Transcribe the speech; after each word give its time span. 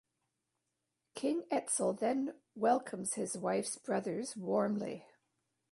King 1.13 1.43
Etzel 1.51 1.93
then 1.93 2.33
welcomes 2.55 3.13
his 3.13 3.37
wife's 3.37 3.77
brothers 3.77 4.35
warmly. 4.35 5.05